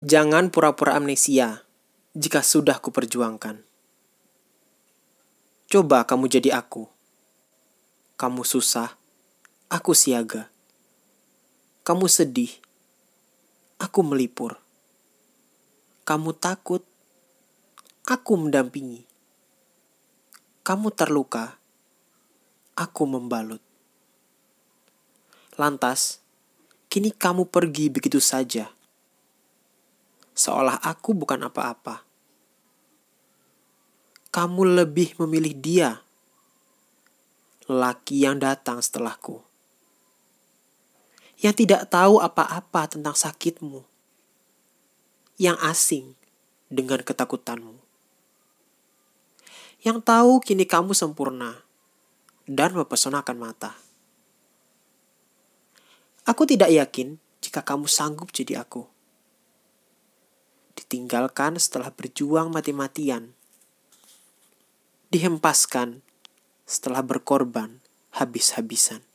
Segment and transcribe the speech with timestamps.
[0.00, 1.60] Jangan pura-pura amnesia
[2.16, 3.60] jika sudah kuperjuangkan.
[5.68, 6.88] Coba kamu jadi aku.
[8.16, 8.96] Kamu susah,
[9.68, 10.48] aku siaga.
[11.84, 12.48] Kamu sedih,
[13.76, 14.56] aku melipur.
[16.08, 16.80] Kamu takut,
[18.08, 19.04] aku mendampingi.
[20.64, 21.60] Kamu terluka,
[22.72, 23.60] aku membalut.
[25.60, 26.24] Lantas,
[26.88, 28.79] kini kamu pergi begitu saja
[30.40, 32.00] seolah aku bukan apa-apa.
[34.32, 35.90] Kamu lebih memilih dia,
[37.68, 39.44] laki yang datang setelahku,
[41.44, 43.84] yang tidak tahu apa-apa tentang sakitmu,
[45.36, 46.16] yang asing
[46.72, 47.76] dengan ketakutanmu,
[49.84, 51.60] yang tahu kini kamu sempurna
[52.48, 53.76] dan mempesonakan mata.
[56.24, 58.99] Aku tidak yakin jika kamu sanggup jadi aku
[60.90, 63.30] ditinggalkan setelah berjuang mati-matian,
[65.14, 66.02] dihempaskan
[66.66, 67.78] setelah berkorban
[68.10, 69.06] habis-habisan.